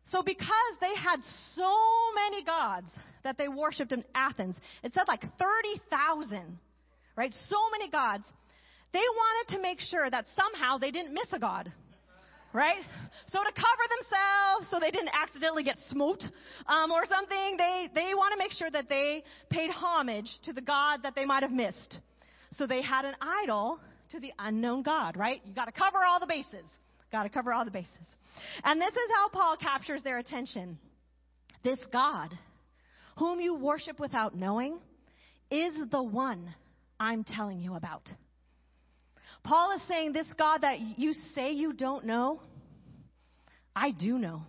[0.05, 1.19] So, because they had
[1.55, 1.75] so
[2.15, 2.87] many gods
[3.23, 6.57] that they worshipped in Athens, it said like 30,000,
[7.17, 7.33] right?
[7.49, 8.23] So many gods.
[8.93, 11.73] They wanted to make sure that somehow they didn't miss a god
[12.53, 12.83] right?
[13.27, 16.23] So to cover themselves so they didn't accidentally get smote
[16.67, 20.61] um, or something, they, they want to make sure that they paid homage to the
[20.61, 21.99] God that they might have missed.
[22.51, 23.79] So they had an idol
[24.11, 25.41] to the unknown God, right?
[25.45, 26.65] You got to cover all the bases.
[27.11, 27.91] Got to cover all the bases.
[28.63, 30.77] And this is how Paul captures their attention.
[31.63, 32.33] This God,
[33.17, 34.79] whom you worship without knowing,
[35.49, 36.53] is the one
[36.99, 38.09] I'm telling you about.
[39.47, 42.41] Paul is saying, This God that you say you don't know,
[43.73, 44.41] I do know.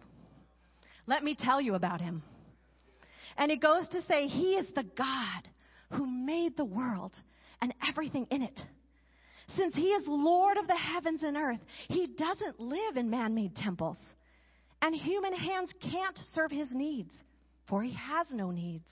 [1.06, 2.22] Let me tell you about him.
[3.36, 5.48] And he goes to say, He is the God
[5.92, 7.12] who made the world
[7.62, 8.60] and everything in it.
[9.56, 13.54] Since he is Lord of the heavens and earth, he doesn't live in man made
[13.54, 13.98] temples.
[14.82, 17.12] And human hands can't serve his needs,
[17.68, 18.86] for he has no needs.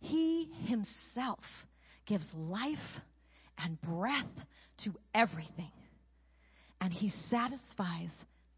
[0.00, 1.40] He himself
[2.06, 2.78] gives life
[3.62, 4.24] and breath
[4.84, 5.72] to everything,
[6.80, 8.10] and he satisfies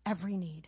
[0.06, 0.66] every need.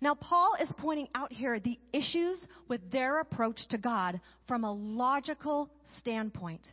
[0.00, 4.72] Now, Paul is pointing out here the issues with their approach to God from a
[4.72, 6.66] logical standpoint.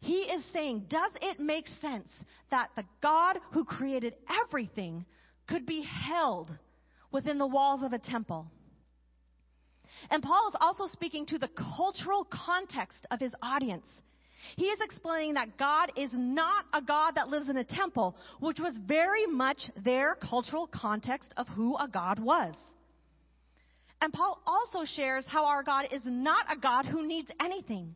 [0.00, 2.08] He is saying, does it make sense
[2.50, 5.06] that the God who created everything
[5.48, 6.50] could be held
[7.10, 8.50] within the walls of a temple?
[10.10, 13.86] And Paul is also speaking to the cultural context of his audience.
[14.56, 18.58] He is explaining that God is not a God that lives in a temple, which
[18.58, 22.54] was very much their cultural context of who a God was.
[24.00, 27.94] And Paul also shares how our God is not a God who needs anything.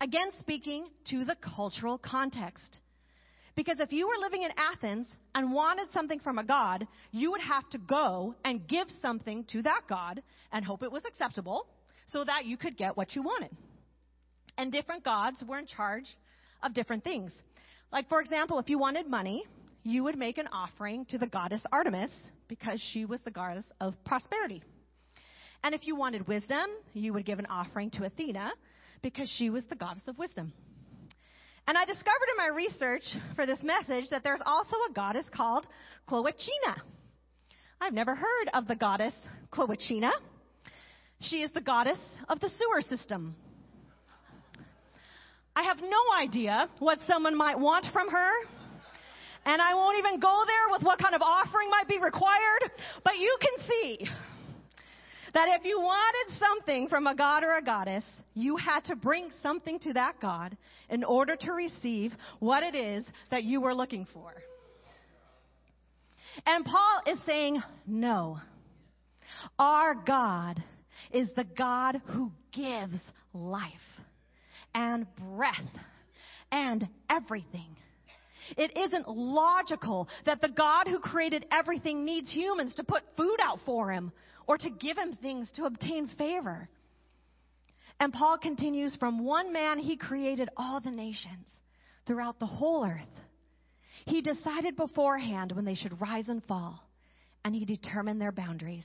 [0.00, 2.78] Again, speaking to the cultural context.
[3.54, 7.40] Because if you were living in Athens and wanted something from a God, you would
[7.40, 11.68] have to go and give something to that God and hope it was acceptable
[12.08, 13.56] so that you could get what you wanted.
[14.56, 16.06] And different gods were in charge
[16.62, 17.32] of different things.
[17.92, 19.44] Like, for example, if you wanted money,
[19.82, 22.10] you would make an offering to the goddess Artemis
[22.48, 24.62] because she was the goddess of prosperity.
[25.62, 28.52] And if you wanted wisdom, you would give an offering to Athena
[29.02, 30.52] because she was the goddess of wisdom.
[31.66, 33.02] And I discovered in my research
[33.34, 35.66] for this message that there's also a goddess called
[36.08, 36.80] Cloacina.
[37.80, 39.14] I've never heard of the goddess
[39.52, 40.10] Cloacina.
[41.20, 43.34] She is the goddess of the sewer system.
[45.56, 48.30] I have no idea what someone might want from her.
[49.46, 52.70] And I won't even go there with what kind of offering might be required.
[53.04, 54.08] But you can see
[55.34, 59.30] that if you wanted something from a god or a goddess, you had to bring
[59.42, 60.56] something to that god
[60.88, 64.32] in order to receive what it is that you were looking for.
[66.46, 68.38] And Paul is saying, no.
[69.58, 70.62] Our God
[71.12, 72.98] is the God who gives
[73.32, 73.70] life
[74.74, 75.60] and breath
[76.50, 77.76] and everything.
[78.56, 83.60] It isn't logical that the God who created everything needs humans to put food out
[83.64, 84.12] for him
[84.46, 86.68] or to give him things to obtain favor.
[88.00, 91.46] And Paul continues from one man he created all the nations
[92.06, 93.00] throughout the whole earth.
[94.04, 96.78] He decided beforehand when they should rise and fall,
[97.44, 98.84] and he determined their boundaries.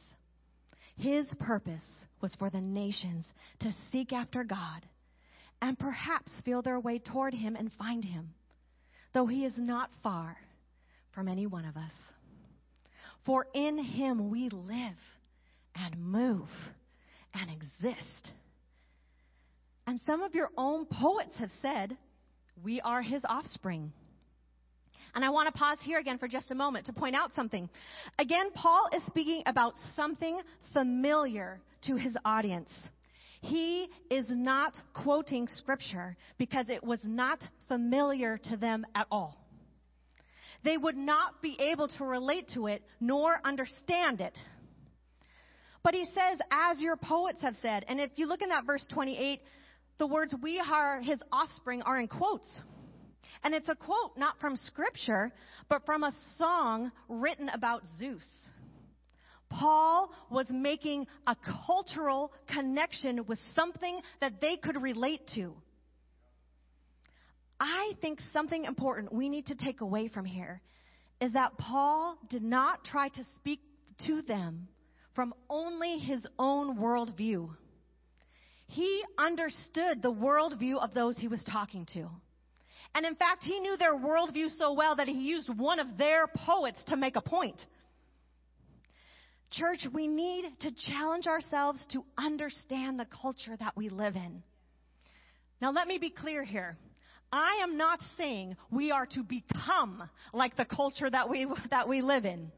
[0.96, 1.82] His purpose
[2.22, 3.26] was for the nations
[3.60, 4.86] to seek after God
[5.62, 8.34] and perhaps feel their way toward him and find him,
[9.14, 10.38] though he is not far
[11.12, 11.92] from any one of us.
[13.26, 14.98] For in him we live
[15.76, 16.48] and move
[17.34, 18.32] and exist.
[19.86, 21.98] And some of your own poets have said,
[22.64, 23.92] We are his offspring.
[25.16, 27.68] And I want to pause here again for just a moment to point out something.
[28.20, 30.40] Again, Paul is speaking about something
[30.74, 32.70] familiar to his audience.
[33.42, 39.38] He is not quoting scripture because it was not familiar to them at all.
[40.64, 44.38] They would not be able to relate to it nor understand it.
[45.84, 48.86] But he says, as your poets have said, and if you look in that verse
[48.92, 49.40] 28,
[49.98, 52.48] the words we are his offspring are in quotes.
[53.44, 55.32] And it's a quote not from scripture,
[55.70, 58.26] but from a song written about Zeus.
[59.50, 61.36] Paul was making a
[61.66, 65.54] cultural connection with something that they could relate to.
[67.60, 70.62] I think something important we need to take away from here
[71.20, 73.60] is that Paul did not try to speak
[74.06, 74.68] to them
[75.14, 77.50] from only his own worldview.
[78.68, 82.08] He understood the worldview of those he was talking to.
[82.96, 86.28] And in fact, he knew their worldview so well that he used one of their
[86.28, 87.58] poets to make a point.
[89.52, 94.44] Church, we need to challenge ourselves to understand the culture that we live in.
[95.62, 96.78] Now, let me be clear here.
[97.32, 102.02] I am not saying we are to become like the culture that we, that we
[102.02, 102.52] live in.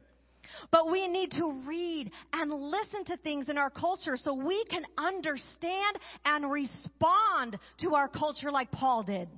[0.71, 4.83] But we need to read and listen to things in our culture so we can
[4.97, 9.29] understand and respond to our culture like Paul did.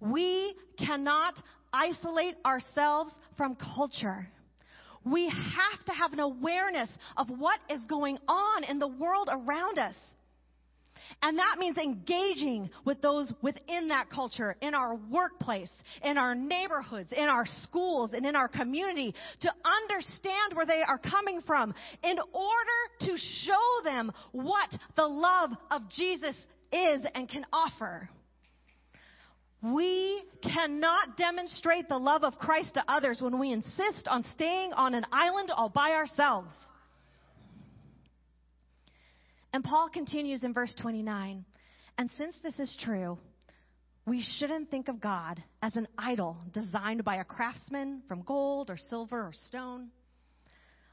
[0.00, 1.34] We cannot
[1.72, 4.28] isolate ourselves from culture.
[5.04, 9.78] We have to have an awareness of what is going on in the world around
[9.78, 9.94] us.
[11.22, 15.70] And that means engaging with those within that culture, in our workplace,
[16.02, 20.98] in our neighborhoods, in our schools, and in our community to understand where they are
[20.98, 26.36] coming from in order to show them what the love of Jesus
[26.72, 28.08] is and can offer.
[29.62, 34.94] We cannot demonstrate the love of Christ to others when we insist on staying on
[34.94, 36.52] an island all by ourselves.
[39.52, 41.44] And Paul continues in verse 29
[41.96, 43.18] And since this is true,
[44.06, 48.76] we shouldn't think of God as an idol designed by a craftsman from gold or
[48.76, 49.88] silver or stone.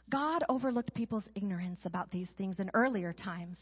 [0.10, 3.58] God overlooked people's ignorance about these things in earlier times,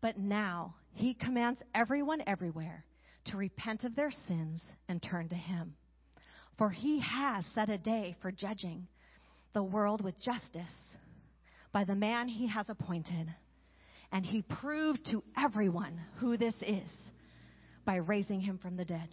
[0.00, 2.84] but now he commands everyone everywhere
[3.26, 5.74] to repent of their sins and turn to Him.
[6.56, 8.86] For He has set a day for judging
[9.54, 10.96] the world with justice
[11.72, 13.32] by the man He has appointed.
[14.12, 16.90] And He proved to everyone who this is
[17.84, 19.08] by raising Him from the dead.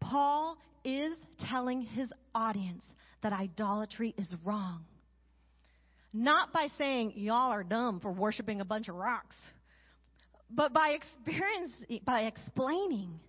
[0.00, 1.16] Paul is
[1.48, 2.82] telling his audience
[3.22, 4.84] that idolatry is wrong.
[6.12, 9.36] Not by saying, y'all are dumb for worshiping a bunch of rocks
[10.52, 11.72] but by experience,
[12.04, 13.20] by explaining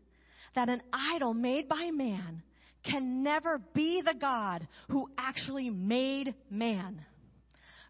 [0.56, 2.42] that an idol made by man
[2.84, 7.04] can never be the God who actually made man.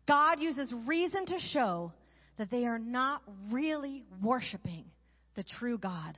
[0.07, 1.93] God uses reason to show
[2.37, 3.21] that they are not
[3.51, 4.85] really worshiping
[5.35, 6.17] the true God.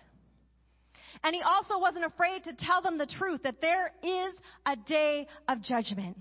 [1.23, 4.33] And he also wasn't afraid to tell them the truth that there is
[4.65, 6.17] a day of judgment.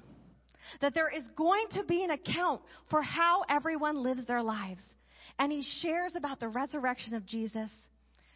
[0.80, 4.82] That there is going to be an account for how everyone lives their lives.
[5.42, 7.68] And he shares about the resurrection of Jesus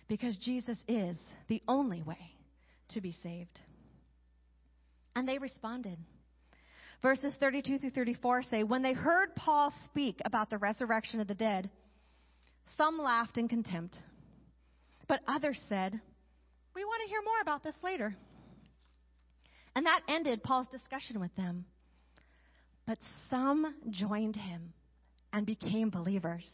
[0.09, 2.19] because Jesus is the only way
[2.89, 3.61] to be saved.
[5.15, 5.99] And they responded.
[7.03, 11.37] Verses 32 through 34 say, When they heard Paul speak about the resurrection of the
[11.37, 11.71] dead,
[12.77, 13.97] some laughed in contempt,
[15.07, 15.93] but others said,
[16.75, 18.17] We want to hear more about this later.
[19.77, 21.67] And that ended Paul's discussion with them.
[22.85, 22.99] But
[23.31, 24.73] some joined him
[25.33, 26.51] and became believers.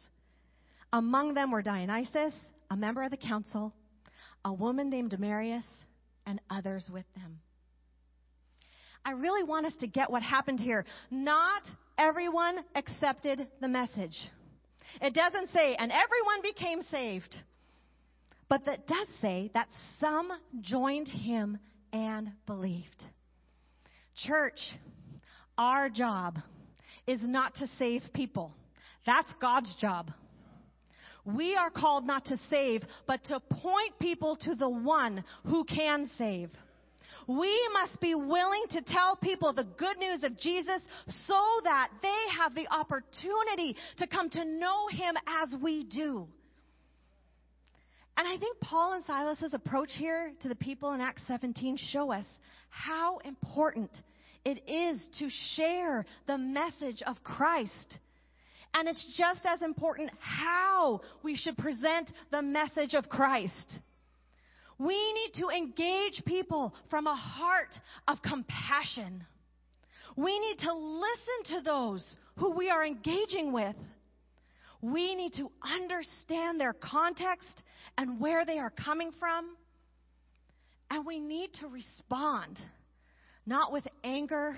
[0.93, 2.35] Among them were Dionysius,
[2.71, 3.73] a member of the council,
[4.45, 5.65] a woman named Damaris,
[6.27, 7.41] and others with them.
[9.05, 10.85] I really want us to get what happened here.
[11.11, 11.63] Not
[11.99, 14.17] everyone accepted the message.
[15.01, 17.35] It doesn't say, and everyone became saved.
[18.49, 19.69] But that does say that
[19.99, 20.31] some
[20.61, 21.59] joined him
[21.93, 23.05] and believed.
[24.15, 24.61] Church,
[25.57, 26.39] our job
[27.07, 28.53] is not to save people.
[29.07, 30.11] That's God's job.
[31.25, 36.11] We are called not to save, but to point people to the one who can
[36.19, 36.51] save.
[37.29, 40.83] We must be willing to tell people the good news of Jesus
[41.27, 46.27] so that they have the opportunity to come to know Him as we do.
[48.17, 52.13] And I think Paul and Silas's approach here to the people in Acts 17 show
[52.13, 52.27] us
[52.69, 53.91] how important
[54.45, 57.99] it is to share the message of Christ.
[58.75, 63.79] And it's just as important how we should present the message of Christ.
[64.79, 67.75] We need to engage people from a heart
[68.09, 69.25] of compassion.
[70.17, 73.77] We need to listen to those who we are engaging with.
[74.81, 77.63] We need to understand their context
[77.97, 79.57] and where they are coming from.
[80.91, 82.59] And we need to respond,
[83.47, 84.57] not with anger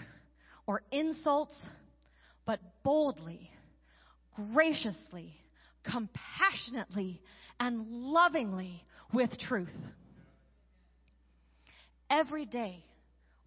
[0.66, 1.54] or insults,
[2.46, 3.50] but boldly,
[4.52, 5.34] graciously,
[5.84, 7.20] compassionately,
[7.60, 9.74] and lovingly with truth.
[12.10, 12.84] Every day,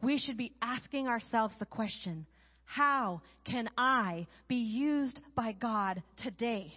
[0.01, 2.25] we should be asking ourselves the question
[2.65, 6.73] how can I be used by God today?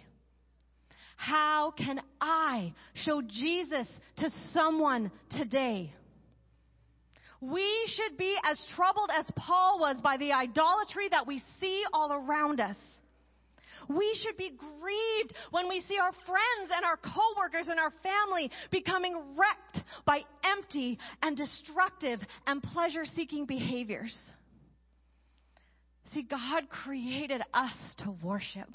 [1.17, 3.87] How can I show Jesus
[4.17, 5.93] to someone today?
[7.41, 12.13] We should be as troubled as Paul was by the idolatry that we see all
[12.13, 12.77] around us.
[13.87, 18.51] We should be grieved when we see our friends and our coworkers and our family
[18.71, 24.15] becoming wrecked by empty and destructive and pleasure seeking behaviors.
[26.13, 28.69] See, God created us to worship.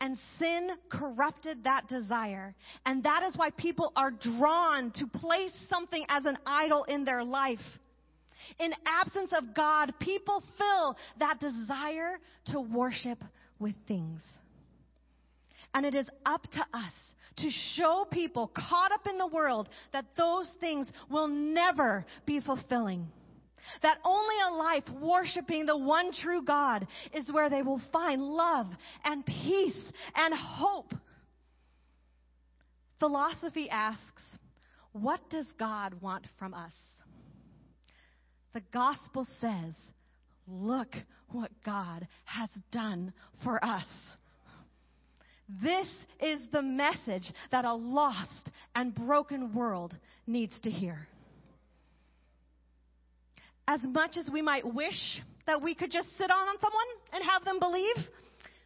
[0.00, 2.54] And sin corrupted that desire.
[2.84, 7.24] And that is why people are drawn to place something as an idol in their
[7.24, 7.58] life.
[8.58, 12.18] In absence of God, people fill that desire
[12.52, 13.18] to worship
[13.58, 14.22] with things.
[15.72, 16.92] And it is up to us
[17.38, 23.08] to show people caught up in the world that those things will never be fulfilling.
[23.82, 28.66] That only a life worshiping the one true God is where they will find love
[29.04, 30.92] and peace and hope.
[33.00, 34.22] Philosophy asks,
[34.92, 36.72] what does God want from us?
[38.52, 39.74] The gospel says,
[40.46, 40.94] look
[41.30, 43.12] what God has done
[43.42, 43.86] for us.
[45.62, 45.86] This
[46.20, 49.96] is the message that a lost and broken world
[50.26, 51.06] needs to hear.
[53.68, 57.44] As much as we might wish that we could just sit on someone and have
[57.44, 57.96] them believe,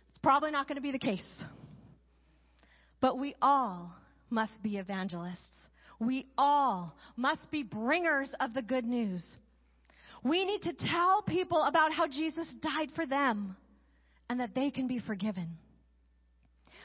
[0.08, 1.44] it's probably not going to be the case.
[3.00, 3.92] But we all
[4.30, 5.38] must be evangelists.
[6.00, 9.24] We all must be bringers of the good news.
[10.22, 13.56] We need to tell people about how Jesus died for them
[14.28, 15.56] and that they can be forgiven.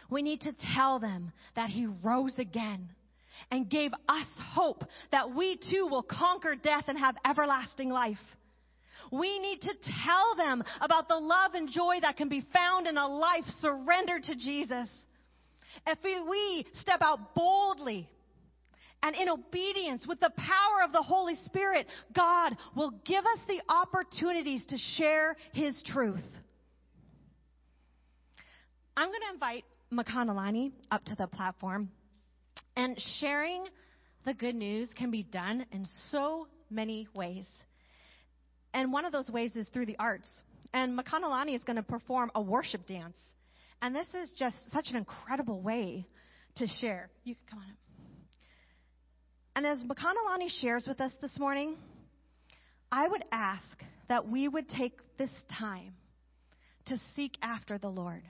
[0.10, 2.90] We need to tell them that he rose again
[3.52, 8.18] and gave us hope that we too will conquer death and have everlasting life.
[9.12, 9.74] We need to
[10.06, 14.24] tell them about the love and joy that can be found in a life surrendered
[14.24, 14.90] to Jesus.
[15.86, 18.10] If we step out boldly
[19.04, 21.86] and in obedience with the power of the Holy Spirit,
[22.16, 26.24] God will give us the opportunities to share His truth.
[28.96, 31.92] I'm going to invite Makanalani up to the platform.
[32.76, 33.66] And sharing
[34.26, 37.46] the good news can be done in so many ways.
[38.74, 40.28] And one of those ways is through the arts.
[40.74, 43.18] And Makanalani is going to perform a worship dance.
[43.82, 46.08] And this is just such an incredible way
[46.56, 47.10] to share.
[47.26, 47.78] You can come on up.
[49.56, 51.76] And as Makanalani shares with us this morning,
[52.92, 55.30] I would ask that we would take this
[55.60, 55.94] time
[56.88, 58.24] to seek after the Lord.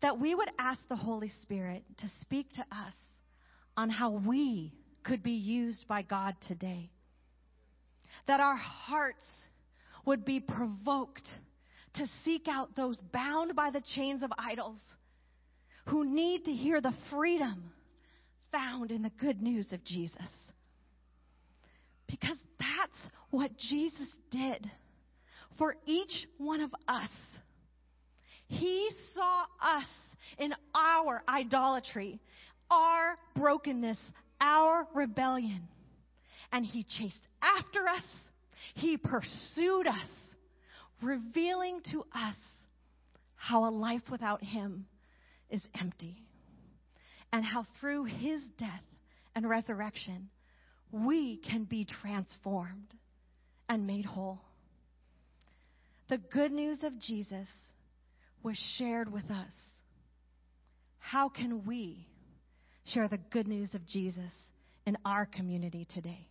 [0.00, 2.94] That we would ask the Holy Spirit to speak to us
[3.76, 4.72] on how we
[5.04, 6.90] could be used by God today.
[8.26, 9.24] That our hearts
[10.06, 11.28] would be provoked
[11.96, 14.80] to seek out those bound by the chains of idols
[15.86, 17.72] who need to hear the freedom
[18.52, 20.16] found in the good news of Jesus.
[22.08, 24.70] Because that's what Jesus did
[25.58, 27.10] for each one of us.
[28.48, 29.86] He saw us
[30.38, 32.20] in our idolatry,
[32.70, 33.98] our brokenness,
[34.40, 35.68] our rebellion.
[36.52, 38.02] And He chased after us.
[38.74, 40.08] He pursued us,
[41.02, 42.36] revealing to us
[43.36, 44.86] how a life without Him
[45.50, 46.16] is empty
[47.32, 48.84] and how through his death
[49.34, 50.28] and resurrection,
[50.90, 52.94] we can be transformed
[53.68, 54.40] and made whole.
[56.08, 57.46] The good news of Jesus
[58.42, 59.52] was shared with us.
[60.98, 62.06] How can we
[62.86, 64.32] share the good news of Jesus
[64.86, 66.26] in our community today?